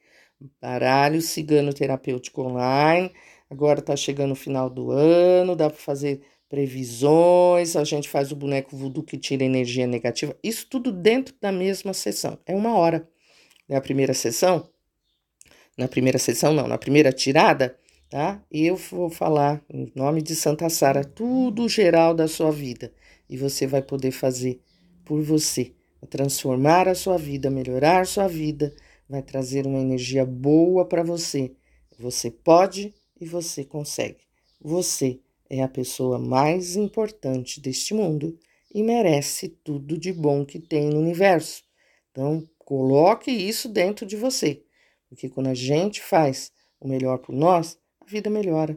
Baralho 0.61 1.21
cigano 1.21 1.73
terapêutico 1.73 2.43
online. 2.43 3.13
Agora 3.51 3.83
tá 3.83 3.95
chegando 3.95 4.33
o 4.33 4.37
final 4.37 4.71
do 4.71 4.91
ano, 4.91 5.55
dá 5.55 5.69
para 5.69 5.79
fazer 5.79 6.23
previsões, 6.49 7.77
a 7.77 7.85
gente 7.85 8.09
faz 8.09 8.33
o 8.33 8.37
boneco 8.37 8.77
voodoo 8.77 9.03
que 9.03 9.19
tira 9.19 9.45
energia 9.45 9.87
negativa. 9.87 10.37
Isso 10.43 10.67
tudo 10.69 10.93
dentro 10.93 11.35
da 11.41 11.51
mesma 11.53 11.93
sessão. 11.93 12.39
É 12.47 12.55
uma 12.55 12.77
hora. 12.77 13.09
É 13.69 13.77
a 13.77 13.81
primeira 13.81 14.15
sessão. 14.15 14.69
Na 15.77 15.89
primeira 15.89 16.19
sessão, 16.19 16.53
não, 16.53 16.69
na 16.69 16.79
primeira 16.79 17.13
tirada, 17.13 17.77
tá? 18.09 18.43
Eu 18.51 18.77
vou 18.77 19.11
falar 19.11 19.63
em 19.69 19.91
nome 19.95 20.23
de 20.23 20.35
Santa 20.35 20.69
Sara 20.69 21.05
tudo 21.05 21.69
geral 21.69 22.15
da 22.15 22.29
sua 22.29 22.51
vida 22.51 22.93
e 23.29 23.37
você 23.37 23.67
vai 23.67 23.83
poder 23.83 24.11
fazer 24.11 24.61
por 25.05 25.23
você, 25.23 25.73
transformar 26.09 26.89
a 26.89 26.95
sua 26.95 27.17
vida, 27.19 27.51
melhorar 27.51 28.03
a 28.03 28.05
sua 28.05 28.29
vida, 28.29 28.75
vai 29.09 29.23
trazer 29.23 29.67
uma 29.67 29.81
energia 29.81 30.25
boa 30.25 30.87
para 30.87 31.03
você. 31.03 31.53
Você 31.99 32.31
pode 32.31 32.95
e 33.21 33.27
você 33.27 33.65
consegue. 33.65 34.25
Você 34.61 35.21
é 35.49 35.63
a 35.63 35.69
pessoa 35.69 36.19
mais 36.19 36.77
importante 36.77 37.61
deste 37.61 37.95
mundo 37.95 38.39
e 38.75 38.83
merece 38.83 39.49
tudo 39.49 39.97
de 39.97 40.13
bom 40.13 40.45
que 40.45 40.59
tem 40.59 40.89
no 40.89 40.99
universo. 40.99 41.63
Então, 42.11 42.43
coloque 42.59 43.31
isso 43.31 43.69
dentro 43.69 44.07
de 44.07 44.17
você, 44.17 44.63
porque 45.09 45.29
quando 45.29 45.49
a 45.49 45.55
gente 45.55 46.01
faz 46.01 46.51
o 46.81 46.89
melhor 46.89 47.19
por 47.19 47.35
nós, 47.35 47.79
a 48.07 48.11
vida 48.11 48.29
melhora, 48.29 48.77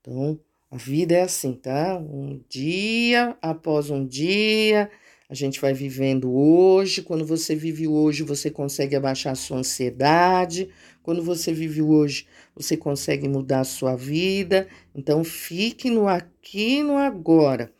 Então, 0.00 0.40
a 0.70 0.76
vida 0.76 1.14
é 1.14 1.22
assim, 1.22 1.54
tá? 1.54 1.96
Um 1.96 2.40
dia 2.48 3.36
após 3.40 3.88
um 3.88 4.06
dia, 4.06 4.90
a 5.28 5.34
gente 5.34 5.60
vai 5.60 5.72
vivendo 5.72 6.30
hoje. 6.30 7.00
Quando 7.00 7.24
você 7.24 7.54
vive 7.54 7.88
hoje, 7.88 8.22
você 8.22 8.50
consegue 8.50 8.94
abaixar 8.94 9.32
a 9.32 9.36
sua 9.36 9.58
ansiedade. 9.58 10.68
Quando 11.02 11.22
você 11.22 11.54
vive 11.54 11.80
hoje, 11.80 12.26
você 12.54 12.76
consegue 12.76 13.26
mudar 13.26 13.60
a 13.60 13.64
sua 13.64 13.96
vida. 13.96 14.68
Então, 14.94 15.24
fique 15.24 15.88
no 15.88 16.06
aqui 16.06 16.78
e 16.78 16.82
no 16.82 16.98
agora. 16.98 17.72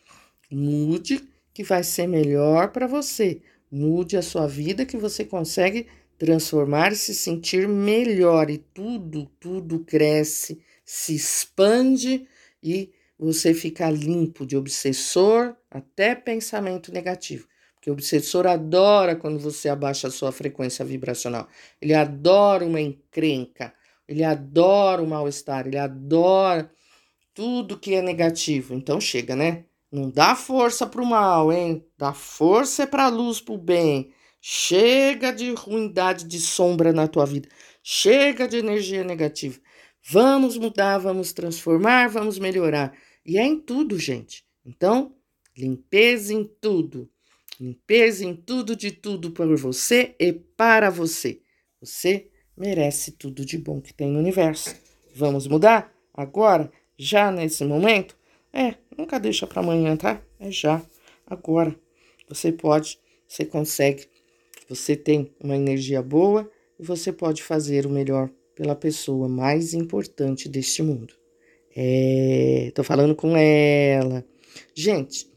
Mude, 0.50 1.22
que 1.52 1.62
vai 1.62 1.82
ser 1.84 2.06
melhor 2.06 2.68
para 2.68 2.86
você. 2.86 3.42
Mude 3.70 4.16
a 4.16 4.22
sua 4.22 4.46
vida, 4.46 4.86
que 4.86 4.96
você 4.96 5.26
consegue 5.26 5.86
transformar 6.18 6.92
e 6.92 6.96
se 6.96 7.14
sentir 7.14 7.68
melhor. 7.68 8.48
E 8.48 8.56
tudo, 8.56 9.30
tudo 9.38 9.80
cresce, 9.80 10.58
se 10.86 11.14
expande 11.14 12.26
e 12.62 12.92
você 13.18 13.52
fica 13.52 13.90
limpo 13.90 14.46
de 14.46 14.56
obsessor 14.56 15.56
até 15.70 16.14
pensamento 16.14 16.92
negativo. 16.92 17.46
Porque 17.74 17.90
o 17.90 17.92
obsessor 17.92 18.46
adora 18.46 19.16
quando 19.16 19.38
você 19.38 19.68
abaixa 19.68 20.08
a 20.08 20.10
sua 20.10 20.32
frequência 20.32 20.84
vibracional. 20.84 21.48
Ele 21.80 21.94
adora 21.94 22.64
uma 22.64 22.80
encrenca, 22.80 23.72
ele 24.06 24.24
adora 24.24 25.02
o 25.02 25.06
mal-estar, 25.06 25.66
ele 25.66 25.78
adora 25.78 26.70
tudo 27.34 27.78
que 27.78 27.94
é 27.94 28.02
negativo. 28.02 28.74
Então 28.74 29.00
chega, 29.00 29.36
né? 29.36 29.64
Não 29.90 30.10
dá 30.10 30.34
força 30.34 30.86
para 30.86 31.00
o 31.00 31.06
mal, 31.06 31.52
hein? 31.52 31.86
Dá 31.96 32.12
força 32.12 32.82
é 32.82 32.86
para 32.86 33.04
a 33.04 33.08
luz, 33.08 33.40
para 33.40 33.54
o 33.54 33.58
bem. 33.58 34.12
Chega 34.40 35.32
de 35.32 35.52
ruindade, 35.52 36.24
de 36.24 36.38
sombra 36.40 36.92
na 36.92 37.08
tua 37.08 37.24
vida. 37.24 37.48
Chega 37.82 38.46
de 38.46 38.58
energia 38.58 39.02
negativa. 39.02 39.58
Vamos 40.04 40.56
mudar, 40.56 40.98
vamos 40.98 41.32
transformar, 41.32 42.08
vamos 42.08 42.38
melhorar. 42.38 42.96
E 43.24 43.38
é 43.38 43.44
em 43.44 43.60
tudo, 43.60 43.98
gente. 43.98 44.44
Então, 44.64 45.14
limpeza 45.56 46.32
em 46.32 46.44
tudo. 46.44 47.10
Limpeza 47.60 48.24
em 48.24 48.34
tudo 48.34 48.76
de 48.76 48.90
tudo 48.90 49.32
por 49.32 49.56
você 49.56 50.14
e 50.18 50.32
para 50.32 50.90
você. 50.90 51.40
Você 51.80 52.30
merece 52.56 53.12
tudo 53.12 53.44
de 53.44 53.58
bom 53.58 53.80
que 53.80 53.92
tem 53.92 54.08
no 54.08 54.18
universo. 54.18 54.74
Vamos 55.14 55.46
mudar? 55.46 55.92
Agora? 56.14 56.70
Já 56.96 57.30
nesse 57.30 57.64
momento? 57.64 58.16
É, 58.52 58.74
nunca 58.96 59.20
deixa 59.20 59.46
para 59.46 59.60
amanhã, 59.60 59.96
tá? 59.96 60.20
É 60.40 60.50
já, 60.50 60.82
agora. 61.26 61.78
Você 62.28 62.50
pode, 62.50 62.98
você 63.26 63.44
consegue. 63.44 64.06
Você 64.68 64.96
tem 64.96 65.32
uma 65.40 65.56
energia 65.56 66.02
boa 66.02 66.50
e 66.78 66.84
você 66.84 67.12
pode 67.12 67.42
fazer 67.42 67.86
o 67.86 67.90
melhor 67.90 68.30
pela 68.58 68.74
pessoa 68.74 69.28
mais 69.28 69.72
importante 69.72 70.48
deste 70.48 70.82
mundo. 70.82 71.14
É, 71.76 72.72
tô 72.74 72.82
falando 72.82 73.14
com 73.14 73.36
ela. 73.36 74.24
Gente, 74.74 75.30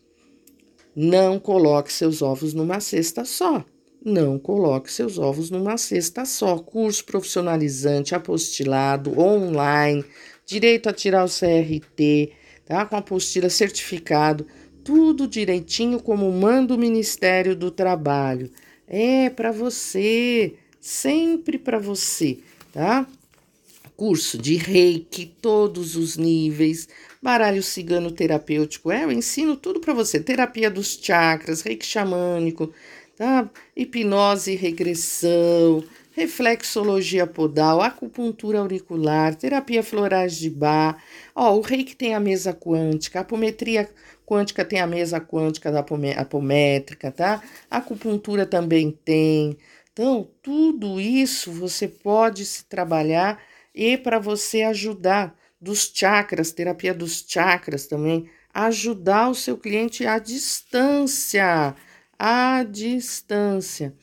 não 0.95 1.39
coloque 1.39 1.93
seus 1.93 2.23
ovos 2.23 2.51
numa 2.55 2.79
cesta 2.79 3.23
só. 3.23 3.63
Não 4.03 4.39
coloque 4.39 4.91
seus 4.91 5.19
ovos 5.19 5.51
numa 5.51 5.77
cesta 5.77 6.25
só. 6.25 6.57
Curso 6.57 7.05
profissionalizante, 7.05 8.15
apostilado, 8.15 9.19
online, 9.19 10.03
direito 10.43 10.89
a 10.89 10.93
tirar 10.93 11.23
o 11.23 11.29
CRT, 11.29 12.31
tá? 12.65 12.87
Com 12.87 12.95
apostila 12.95 13.51
certificado, 13.51 14.47
tudo 14.83 15.27
direitinho 15.27 16.01
como 16.01 16.31
manda 16.31 16.73
o 16.73 16.79
Ministério 16.79 17.55
do 17.55 17.69
Trabalho. 17.69 18.49
É 18.87 19.29
para 19.29 19.51
você, 19.51 20.55
sempre 20.79 21.59
para 21.59 21.77
você, 21.77 22.39
tá? 22.71 23.05
Curso 23.95 24.37
de 24.37 24.55
reiki, 24.55 25.25
todos 25.41 25.95
os 25.95 26.17
níveis, 26.17 26.87
baralho 27.21 27.61
cigano 27.61 28.11
terapêutico, 28.11 28.91
é, 28.91 29.03
eu 29.03 29.11
ensino 29.11 29.55
tudo 29.55 29.79
para 29.79 29.93
você. 29.93 30.19
Terapia 30.19 30.71
dos 30.71 30.99
chakras, 31.01 31.61
reiki 31.61 31.85
xamânico, 31.85 32.73
tá? 33.15 33.49
Hipnose 33.75 34.53
e 34.53 34.55
regressão, 34.55 35.83
reflexologia 36.13 37.27
podal, 37.27 37.81
acupuntura 37.81 38.59
auricular, 38.59 39.35
terapia 39.35 39.83
florais 39.83 40.35
de 40.35 40.49
bar. 40.49 41.01
Ó, 41.35 41.55
o 41.57 41.61
reiki 41.61 41.95
tem 41.95 42.15
a 42.15 42.19
mesa 42.19 42.53
quântica, 42.53 43.19
a 43.19 43.21
apometria 43.21 43.87
quântica 44.25 44.63
tem 44.63 44.79
a 44.79 44.87
mesa 44.87 45.19
quântica 45.19 45.71
da 45.71 45.85
apométrica, 46.17 47.11
tá? 47.11 47.41
A 47.69 47.77
acupuntura 47.77 48.45
também 48.45 48.97
tem. 49.03 49.57
Então, 49.93 50.29
tudo 50.41 51.01
isso 51.01 51.51
você 51.51 51.87
pode 51.87 52.45
se 52.45 52.65
trabalhar 52.65 53.41
e 53.75 53.97
para 53.97 54.19
você 54.19 54.63
ajudar 54.63 55.37
dos 55.59 55.91
chakras, 55.93 56.51
terapia 56.51 56.93
dos 56.93 57.25
chakras 57.27 57.87
também, 57.87 58.29
ajudar 58.53 59.29
o 59.29 59.35
seu 59.35 59.57
cliente 59.57 60.05
à 60.05 60.17
distância, 60.17 61.75
à 62.17 62.63
distância. 62.63 63.93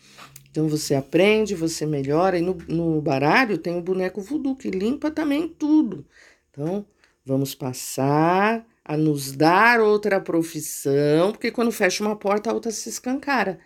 Então 0.51 0.68
você 0.68 0.94
aprende, 0.94 1.55
você 1.55 1.87
melhora, 1.87 2.38
e 2.38 2.42
no, 2.42 2.57
no 2.68 3.01
baralho 3.01 3.59
tem 3.59 3.77
o 3.77 3.83
boneco 3.83 4.20
voodoo 4.20 4.57
que 4.57 4.70
limpa 4.70 5.11
também 5.11 5.48
tudo. 5.48 6.07
Então, 6.51 6.87
vamos 7.24 7.55
passar 7.55 8.66
a 8.85 8.96
nos 8.96 9.33
dar 9.33 9.81
outra 9.81 10.20
profissão, 10.20 11.33
porque 11.33 11.51
quando 11.51 11.70
fecha 11.70 12.03
uma 12.05 12.16
porta, 12.16 12.51
a 12.51 12.55
outra 12.55 12.70
se 12.70 12.88
escancara. 12.88 13.59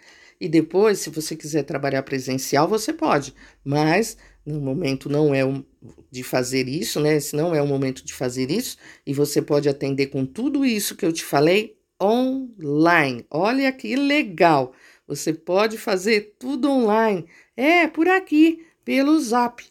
E 0.42 0.48
depois, 0.48 0.98
se 0.98 1.08
você 1.08 1.36
quiser 1.36 1.62
trabalhar 1.62 2.02
presencial, 2.02 2.66
você 2.66 2.92
pode, 2.92 3.32
mas 3.64 4.16
no 4.44 4.60
momento 4.60 5.08
não 5.08 5.32
é 5.32 5.44
um, 5.44 5.64
de 6.10 6.24
fazer 6.24 6.66
isso, 6.66 6.98
né? 6.98 7.14
Esse 7.14 7.36
não 7.36 7.54
é 7.54 7.62
o 7.62 7.66
momento 7.68 8.04
de 8.04 8.12
fazer 8.12 8.50
isso, 8.50 8.76
e 9.06 9.14
você 9.14 9.40
pode 9.40 9.68
atender 9.68 10.08
com 10.08 10.26
tudo 10.26 10.64
isso 10.64 10.96
que 10.96 11.06
eu 11.06 11.12
te 11.12 11.22
falei 11.22 11.78
online. 12.02 13.24
Olha 13.30 13.70
que 13.70 13.94
legal! 13.94 14.72
Você 15.06 15.32
pode 15.32 15.78
fazer 15.78 16.34
tudo 16.40 16.68
online. 16.68 17.24
É 17.56 17.86
por 17.86 18.08
aqui, 18.08 18.66
pelo 18.84 19.20
Zap. 19.20 19.64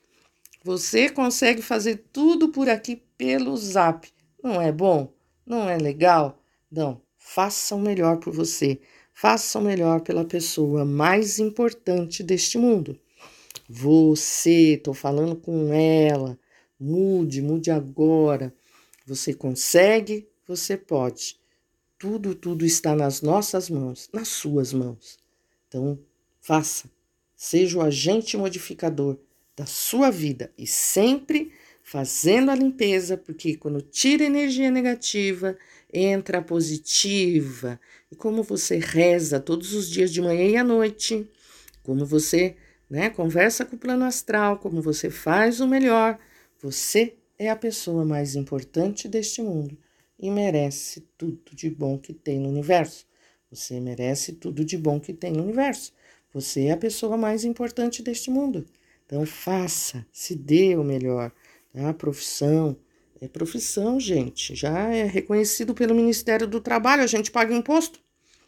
Você 0.63 1.09
consegue 1.09 1.61
fazer 1.61 2.05
tudo 2.13 2.47
por 2.47 2.69
aqui 2.69 3.03
pelo 3.17 3.57
Zap. 3.57 4.07
Não 4.41 4.61
é 4.61 4.71
bom? 4.71 5.13
Não 5.45 5.67
é 5.67 5.77
legal? 5.77 6.41
Não, 6.71 7.01
faça 7.17 7.75
o 7.75 7.81
melhor 7.81 8.19
por 8.19 8.31
você. 8.31 8.79
Faça 9.21 9.59
o 9.59 9.61
melhor 9.61 10.01
pela 10.01 10.25
pessoa 10.25 10.83
mais 10.83 11.37
importante 11.37 12.23
deste 12.23 12.57
mundo. 12.57 12.99
Você, 13.69 14.73
estou 14.73 14.95
falando 14.95 15.35
com 15.35 15.71
ela. 15.71 16.39
Mude, 16.79 17.39
mude 17.39 17.69
agora. 17.69 18.51
Você 19.05 19.31
consegue, 19.31 20.27
você 20.47 20.75
pode. 20.75 21.39
Tudo, 21.99 22.33
tudo 22.33 22.65
está 22.65 22.95
nas 22.95 23.21
nossas 23.21 23.69
mãos, 23.69 24.09
nas 24.11 24.27
suas 24.27 24.73
mãos. 24.73 25.19
Então, 25.67 25.99
faça. 26.39 26.89
Seja 27.35 27.77
o 27.77 27.83
agente 27.83 28.35
modificador 28.35 29.19
da 29.55 29.67
sua 29.67 30.09
vida 30.09 30.51
e 30.57 30.65
sempre 30.65 31.51
fazendo 31.83 32.49
a 32.49 32.55
limpeza, 32.55 33.17
porque 33.17 33.55
quando 33.55 33.83
tira 33.83 34.23
energia 34.23 34.71
negativa, 34.71 35.55
entra 35.93 36.39
a 36.39 36.41
positiva. 36.41 37.79
E 38.11 38.15
como 38.15 38.43
você 38.43 38.77
reza 38.77 39.39
todos 39.39 39.73
os 39.73 39.89
dias 39.89 40.11
de 40.11 40.21
manhã 40.21 40.43
e 40.43 40.57
à 40.57 40.63
noite, 40.63 41.27
como 41.81 42.05
você 42.05 42.55
né, 42.89 43.09
conversa 43.09 43.65
com 43.65 43.77
o 43.77 43.79
plano 43.79 44.03
astral, 44.03 44.59
como 44.59 44.81
você 44.81 45.09
faz 45.09 45.61
o 45.61 45.67
melhor, 45.67 46.19
você 46.59 47.15
é 47.39 47.49
a 47.49 47.55
pessoa 47.55 48.05
mais 48.05 48.35
importante 48.35 49.07
deste 49.07 49.41
mundo 49.41 49.77
e 50.19 50.29
merece 50.29 51.01
tudo 51.17 51.55
de 51.55 51.69
bom 51.69 51.97
que 51.97 52.13
tem 52.13 52.39
no 52.39 52.49
universo. 52.49 53.07
Você 53.49 53.79
merece 53.79 54.33
tudo 54.33 54.63
de 54.63 54.77
bom 54.77 54.99
que 54.99 55.13
tem 55.13 55.31
no 55.31 55.43
universo. 55.43 55.93
Você 56.33 56.65
é 56.65 56.71
a 56.71 56.77
pessoa 56.77 57.17
mais 57.17 57.43
importante 57.43 58.03
deste 58.03 58.29
mundo. 58.29 58.65
Então 59.05 59.25
faça, 59.25 60.05
se 60.11 60.35
dê 60.35 60.75
o 60.75 60.83
melhor. 60.83 61.31
A 61.73 61.93
profissão 61.93 62.77
é 63.21 63.27
profissão, 63.27 63.99
gente. 63.99 64.55
Já 64.55 64.89
é 64.89 65.03
reconhecido 65.03 65.75
pelo 65.75 65.93
Ministério 65.93 66.47
do 66.47 66.59
Trabalho. 66.59 67.03
A 67.03 67.07
gente 67.07 67.29
paga 67.29 67.53
imposto. 67.53 67.99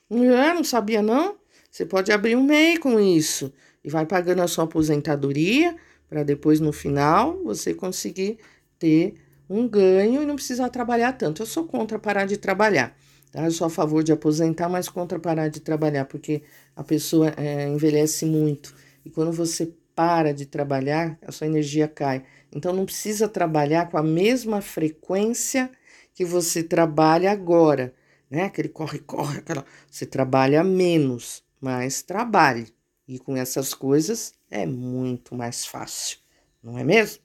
É, 0.09 0.53
não 0.53 0.63
sabia 0.63 1.01
não? 1.01 1.37
Você 1.69 1.85
pode 1.85 2.11
abrir 2.11 2.35
um 2.35 2.43
MEI 2.43 2.77
com 2.77 2.99
isso 2.99 3.53
e 3.83 3.89
vai 3.89 4.05
pagando 4.05 4.41
a 4.41 4.47
sua 4.47 4.63
aposentadoria 4.63 5.75
para 6.09 6.23
depois 6.23 6.59
no 6.59 6.73
final 6.73 7.39
você 7.43 7.73
conseguir 7.73 8.39
ter 8.79 9.15
um 9.49 9.67
ganho 9.67 10.23
e 10.23 10.25
não 10.25 10.35
precisar 10.35 10.69
trabalhar 10.69 11.13
tanto. 11.13 11.43
Eu 11.43 11.45
sou 11.45 11.65
contra 11.65 11.99
parar 11.99 12.25
de 12.25 12.37
trabalhar. 12.37 12.95
Tá? 13.31 13.45
Eu 13.45 13.51
sou 13.51 13.67
a 13.67 13.69
favor 13.69 14.03
de 14.03 14.11
aposentar, 14.11 14.69
mas 14.69 14.89
contra 14.89 15.19
parar 15.19 15.49
de 15.49 15.59
trabalhar, 15.59 16.05
porque 16.05 16.43
a 16.75 16.83
pessoa 16.83 17.33
é, 17.37 17.67
envelhece 17.67 18.25
muito. 18.25 18.75
E 19.05 19.09
quando 19.09 19.31
você 19.31 19.71
para 19.95 20.33
de 20.33 20.45
trabalhar, 20.45 21.17
a 21.25 21.31
sua 21.31 21.47
energia 21.47 21.87
cai. 21.87 22.23
Então 22.53 22.71
não 22.71 22.85
precisa 22.85 23.27
trabalhar 23.27 23.89
com 23.89 23.97
a 23.97 24.03
mesma 24.03 24.61
frequência 24.61 25.71
que 26.13 26.23
você 26.23 26.63
trabalha 26.63 27.31
agora, 27.31 27.93
né? 28.29 28.43
Aquele 28.43 28.69
corre, 28.69 28.99
corre, 28.99 29.39
aquela. 29.39 29.65
Você 29.89 30.05
trabalha 30.05 30.63
menos, 30.63 31.43
mas 31.59 32.03
trabalhe. 32.03 32.67
E 33.07 33.17
com 33.17 33.35
essas 33.35 33.73
coisas 33.73 34.33
é 34.51 34.65
muito 34.65 35.35
mais 35.35 35.65
fácil, 35.65 36.19
não 36.61 36.77
é 36.77 36.83
mesmo? 36.83 37.23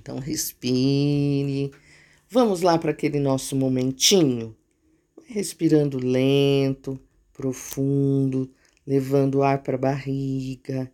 Então 0.00 0.18
respire. 0.18 1.70
Vamos 2.28 2.62
lá 2.62 2.78
para 2.78 2.92
aquele 2.92 3.20
nosso 3.20 3.54
momentinho. 3.54 4.56
Respirando 5.26 5.98
lento, 5.98 6.98
profundo, 7.32 8.50
levando 8.86 9.42
ar 9.42 9.62
para 9.62 9.76
a 9.76 9.78
barriga 9.78 10.90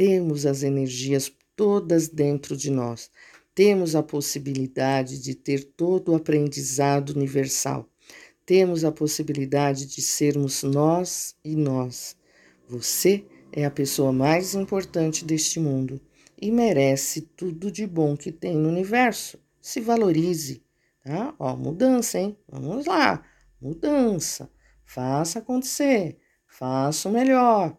temos 0.00 0.46
as 0.46 0.62
energias 0.62 1.28
todas 1.60 2.08
dentro 2.08 2.56
de 2.56 2.70
nós. 2.70 3.10
Temos 3.54 3.94
a 3.94 4.02
possibilidade 4.02 5.20
de 5.20 5.34
ter 5.34 5.62
todo 5.62 6.10
o 6.10 6.14
aprendizado 6.14 7.10
universal. 7.10 7.86
Temos 8.46 8.82
a 8.82 8.90
possibilidade 8.90 9.84
de 9.84 10.00
sermos 10.00 10.62
nós 10.62 11.36
e 11.44 11.54
nós. 11.54 12.16
Você 12.66 13.26
é 13.52 13.66
a 13.66 13.70
pessoa 13.70 14.10
mais 14.10 14.54
importante 14.54 15.22
deste 15.22 15.60
mundo 15.60 16.00
e 16.40 16.50
merece 16.50 17.20
tudo 17.20 17.70
de 17.70 17.86
bom 17.86 18.16
que 18.16 18.32
tem 18.32 18.56
no 18.56 18.70
universo. 18.70 19.38
Se 19.60 19.82
valorize, 19.82 20.64
tá? 21.04 21.34
Ó, 21.38 21.54
mudança, 21.56 22.18
hein? 22.18 22.38
Vamos 22.48 22.86
lá, 22.86 23.22
mudança. 23.60 24.50
Faça 24.82 25.40
acontecer, 25.40 26.16
faça 26.46 27.06
o 27.06 27.12
melhor. 27.12 27.76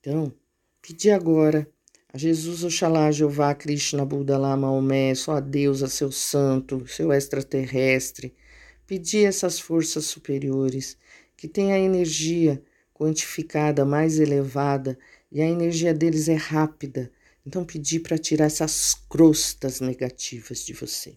Então, 0.00 0.32
pedir 0.80 1.10
agora 1.10 1.70
a 2.12 2.16
Jesus, 2.16 2.64
Oxalá, 2.64 3.10
Jeová, 3.12 3.54
Krishna, 3.54 4.04
Buda, 4.04 4.38
Lá, 4.38 4.56
Maomé, 4.56 5.14
só 5.14 5.32
a 5.32 5.40
Deus, 5.40 5.82
a 5.82 5.88
seu 5.88 6.10
santo, 6.10 6.86
seu 6.88 7.12
extraterrestre, 7.12 8.34
pedir 8.86 9.26
essas 9.26 9.60
forças 9.60 10.06
superiores 10.06 10.96
que 11.36 11.46
têm 11.46 11.72
a 11.72 11.78
energia 11.78 12.62
quantificada 12.94 13.84
mais 13.84 14.18
elevada 14.18 14.98
e 15.30 15.42
a 15.42 15.46
energia 15.46 15.92
deles 15.92 16.28
é 16.28 16.34
rápida. 16.34 17.12
Então, 17.46 17.64
pedir 17.64 18.00
para 18.00 18.18
tirar 18.18 18.46
essas 18.46 18.94
crostas 19.08 19.80
negativas 19.80 20.64
de 20.64 20.72
você. 20.72 21.16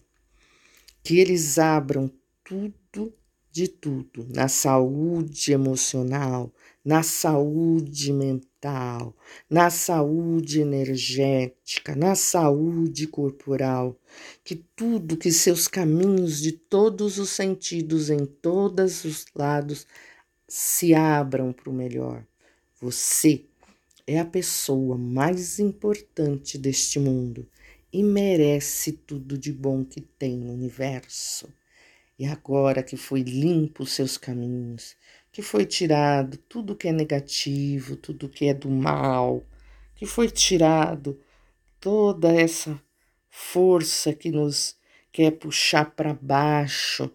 Que 1.02 1.18
eles 1.18 1.58
abram 1.58 2.10
tudo 2.44 3.12
de 3.50 3.68
tudo, 3.68 4.26
na 4.30 4.48
saúde 4.48 5.52
emocional, 5.52 6.52
na 6.84 7.02
saúde 7.02 8.12
mental, 8.12 8.51
na 9.50 9.70
saúde 9.70 10.60
energética, 10.60 11.96
na 11.96 12.14
saúde 12.14 13.06
corporal, 13.06 13.98
que 14.44 14.54
tudo, 14.54 15.16
que 15.16 15.32
seus 15.32 15.66
caminhos 15.66 16.40
de 16.40 16.52
todos 16.52 17.18
os 17.18 17.30
sentidos, 17.30 18.10
em 18.10 18.24
todos 18.24 19.04
os 19.04 19.24
lados, 19.34 19.86
se 20.46 20.94
abram 20.94 21.52
para 21.52 21.70
o 21.70 21.72
melhor. 21.72 22.24
Você 22.80 23.44
é 24.06 24.18
a 24.18 24.24
pessoa 24.24 24.96
mais 24.98 25.58
importante 25.58 26.58
deste 26.58 26.98
mundo 26.98 27.48
e 27.92 28.02
merece 28.02 28.92
tudo 28.92 29.36
de 29.36 29.52
bom 29.52 29.84
que 29.84 30.00
tem 30.00 30.36
no 30.36 30.52
universo. 30.52 31.48
E 32.18 32.26
agora 32.26 32.82
que 32.82 32.96
foi 32.96 33.22
limpo 33.22 33.82
os 33.82 33.92
seus 33.92 34.16
caminhos, 34.16 34.94
que 35.32 35.42
foi 35.42 35.64
tirado 35.64 36.36
tudo 36.36 36.76
que 36.76 36.88
é 36.88 36.92
negativo, 36.92 37.96
tudo 37.96 38.28
que 38.28 38.46
é 38.46 38.54
do 38.54 38.70
mal, 38.70 39.42
que 39.96 40.04
foi 40.06 40.30
tirado 40.30 41.18
toda 41.80 42.32
essa 42.32 42.80
força 43.30 44.12
que 44.12 44.30
nos 44.30 44.76
quer 45.10 45.32
puxar 45.32 45.90
para 45.92 46.14
baixo, 46.14 47.10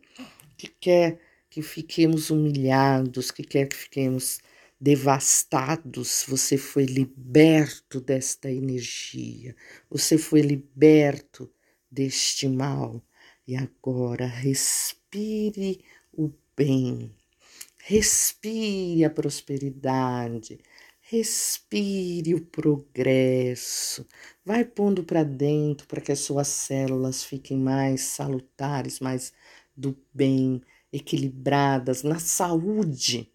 que 0.58 0.68
quer 0.68 1.20
que 1.50 1.62
fiquemos 1.62 2.30
humilhados, 2.30 3.32
que 3.32 3.44
quer 3.44 3.68
que 3.68 3.76
fiquemos 3.76 4.40
devastados, 4.80 6.24
você 6.28 6.58
foi 6.58 6.86
liberto 6.86 8.00
desta 8.00 8.52
energia, 8.52 9.56
você 9.90 10.18
foi 10.18 10.42
liberto 10.42 11.52
deste 11.90 12.48
mal. 12.48 13.02
E 13.48 13.56
agora 13.56 14.28
respire 14.28 15.84
o 16.12 16.32
bem, 16.56 17.16
respire 17.88 19.06
a 19.06 19.10
prosperidade, 19.10 20.60
respire 21.02 22.36
o 22.36 22.46
progresso. 22.46 24.06
Vai 24.46 24.66
pondo 24.66 25.04
para 25.04 25.24
dentro 25.24 25.88
para 25.88 26.02
que 26.02 26.12
as 26.12 26.20
suas 26.20 26.48
células 26.48 27.24
fiquem 27.24 27.58
mais 27.58 28.02
salutares, 28.02 29.00
mais 29.00 29.32
do 29.76 29.98
bem, 30.14 30.62
equilibradas, 30.92 32.04
na 32.04 32.20
saúde 32.20 33.32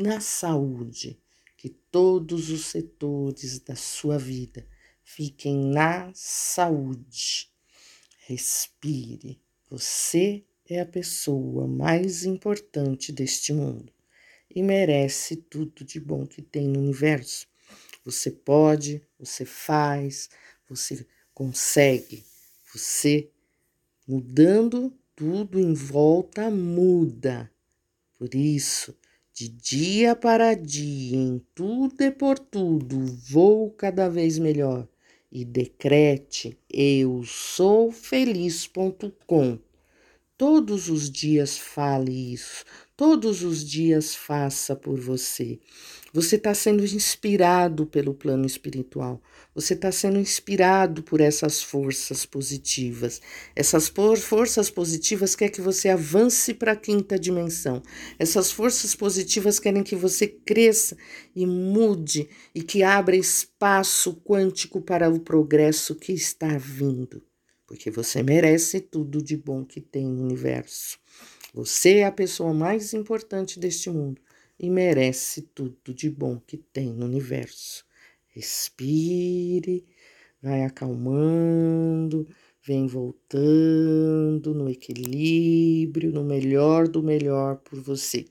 na 0.00 0.20
saúde, 0.20 1.20
que 1.56 1.68
todos 1.68 2.50
os 2.50 2.66
setores 2.66 3.60
da 3.60 3.76
sua 3.76 4.18
vida 4.18 4.66
fiquem 5.02 5.56
na 5.56 6.10
saúde. 6.14 7.50
Respire. 8.26 9.40
Você 9.68 10.44
é 10.70 10.80
a 10.80 10.86
pessoa 10.86 11.66
mais 11.66 12.24
importante 12.24 13.10
deste 13.10 13.52
mundo 13.52 13.92
e 14.48 14.62
merece 14.62 15.36
tudo 15.36 15.84
de 15.84 15.98
bom 15.98 16.24
que 16.26 16.40
tem 16.40 16.68
no 16.68 16.78
universo. 16.78 17.46
Você 18.04 18.30
pode, 18.30 19.02
você 19.18 19.44
faz, 19.44 20.30
você 20.68 21.06
consegue. 21.34 22.24
Você 22.72 23.30
mudando 24.06 24.96
tudo 25.16 25.58
em 25.58 25.74
volta 25.74 26.50
muda. 26.50 27.50
Por 28.16 28.34
isso, 28.34 28.96
de 29.32 29.48
dia 29.48 30.14
para 30.14 30.54
dia, 30.54 31.16
em 31.16 31.44
tudo 31.54 32.00
e 32.02 32.10
por 32.10 32.38
tudo, 32.38 32.98
vou 33.28 33.70
cada 33.70 34.08
vez 34.08 34.38
melhor. 34.38 34.88
E 35.32 35.44
decrete 35.44 36.58
eu 36.68 37.22
sou 37.24 37.92
feliz.com. 37.92 39.69
Todos 40.40 40.88
os 40.88 41.10
dias 41.10 41.58
fale 41.58 42.32
isso, 42.32 42.64
todos 42.96 43.42
os 43.42 43.62
dias 43.62 44.14
faça 44.14 44.74
por 44.74 44.98
você. 44.98 45.58
Você 46.14 46.36
está 46.36 46.54
sendo 46.54 46.82
inspirado 46.82 47.84
pelo 47.84 48.14
plano 48.14 48.46
espiritual. 48.46 49.20
Você 49.54 49.74
está 49.74 49.92
sendo 49.92 50.18
inspirado 50.18 51.02
por 51.02 51.20
essas 51.20 51.62
forças 51.62 52.24
positivas. 52.24 53.20
Essas 53.54 53.92
forças 54.22 54.70
positivas 54.70 55.36
querem 55.36 55.52
que 55.52 55.60
você 55.60 55.90
avance 55.90 56.54
para 56.54 56.72
a 56.72 56.76
quinta 56.76 57.18
dimensão. 57.18 57.82
Essas 58.18 58.50
forças 58.50 58.94
positivas 58.94 59.58
querem 59.58 59.82
que 59.82 59.94
você 59.94 60.26
cresça 60.26 60.96
e 61.36 61.44
mude 61.44 62.30
e 62.54 62.62
que 62.62 62.82
abra 62.82 63.14
espaço 63.14 64.14
quântico 64.24 64.80
para 64.80 65.10
o 65.10 65.20
progresso 65.20 65.94
que 65.94 66.14
está 66.14 66.56
vindo. 66.56 67.22
Porque 67.70 67.88
você 67.88 68.20
merece 68.20 68.80
tudo 68.80 69.22
de 69.22 69.36
bom 69.36 69.64
que 69.64 69.80
tem 69.80 70.04
no 70.04 70.24
universo. 70.24 70.98
Você 71.54 71.98
é 71.98 72.04
a 72.04 72.10
pessoa 72.10 72.52
mais 72.52 72.92
importante 72.92 73.60
deste 73.60 73.88
mundo 73.88 74.20
e 74.58 74.68
merece 74.68 75.42
tudo 75.42 75.94
de 75.94 76.10
bom 76.10 76.40
que 76.44 76.56
tem 76.56 76.92
no 76.92 77.06
universo. 77.06 77.84
Respire, 78.26 79.86
vai 80.42 80.64
acalmando, 80.64 82.26
vem 82.60 82.88
voltando 82.88 84.52
no 84.52 84.68
equilíbrio, 84.68 86.10
no 86.10 86.24
melhor 86.24 86.88
do 86.88 87.00
melhor 87.00 87.58
por 87.58 87.80
você. 87.80 88.24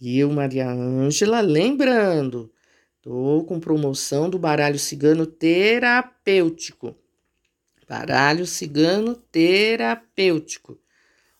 E 0.00 0.18
eu, 0.18 0.30
Maria 0.30 0.70
Ângela, 0.70 1.42
lembrando, 1.42 2.50
tô 3.02 3.44
com 3.44 3.60
promoção 3.60 4.30
do 4.30 4.38
baralho 4.38 4.78
cigano 4.78 5.26
terapêutico. 5.26 6.96
Baralho 7.88 8.46
cigano 8.46 9.14
terapêutico. 9.14 10.78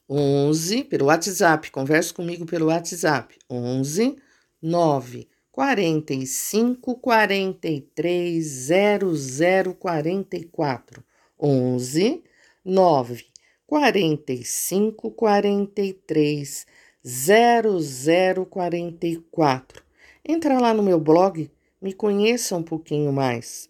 11 0.09 0.85
pelo 0.85 1.07
WhatsApp, 1.07 1.71
converse 1.73 2.15
comigo 2.15 2.47
pelo 2.47 2.67
WhatsApp. 2.67 3.37
11 3.51 4.17
9 4.63 5.29
45 5.51 6.95
43 6.97 8.45
00 8.45 9.75
44. 9.75 11.05
11 11.39 12.23
9 12.65 13.27
45 13.67 15.11
43 15.11 16.67
00 17.03 18.47
44. 18.47 19.83
Entra 20.25 20.61
lá 20.61 20.73
no 20.73 20.83
meu 20.83 21.01
blog, 21.01 21.51
me 21.81 21.93
conheça 21.93 22.57
um 22.57 22.63
pouquinho 22.63 23.13
mais 23.13 23.69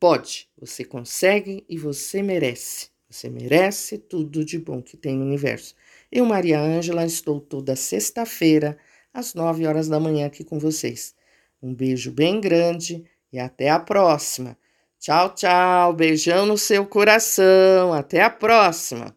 pode, 0.00 0.48
você 0.58 0.84
consegue 0.84 1.64
e 1.68 1.78
você 1.78 2.22
merece. 2.22 2.88
Você 3.08 3.28
merece 3.30 3.98
tudo 3.98 4.44
de 4.44 4.58
bom 4.58 4.82
que 4.82 4.96
tem 4.96 5.16
no 5.16 5.24
universo. 5.24 5.74
Eu, 6.10 6.24
Maria 6.26 6.60
Ângela, 6.60 7.04
estou 7.04 7.40
toda 7.40 7.76
sexta-feira, 7.76 8.76
às 9.12 9.32
nove 9.32 9.66
horas 9.66 9.88
da 9.88 10.00
manhã, 10.00 10.26
aqui 10.26 10.44
com 10.44 10.58
vocês. 10.58 11.14
Um 11.62 11.74
beijo 11.74 12.10
bem 12.12 12.40
grande 12.40 13.04
e 13.32 13.38
até 13.38 13.70
a 13.70 13.78
próxima. 13.78 14.58
Tchau, 14.98 15.34
tchau. 15.34 15.92
Beijão 15.94 16.46
no 16.46 16.58
seu 16.58 16.86
coração. 16.86 17.92
Até 17.92 18.22
a 18.22 18.30
próxima. 18.30 19.15